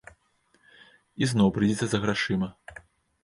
[1.25, 2.47] І зноў прыйдзеце за грашыма.